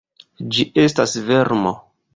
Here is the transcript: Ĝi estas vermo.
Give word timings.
Ĝi 0.55 0.65
estas 0.85 1.15
vermo. 1.31 1.79